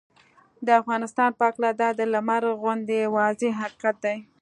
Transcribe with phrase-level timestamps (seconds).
[0.65, 4.17] د افغانستان په هکله دا د لمر غوندې واضحه حقیقت دی